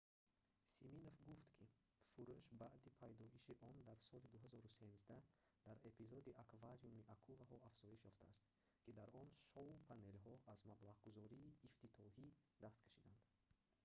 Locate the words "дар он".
8.99-9.27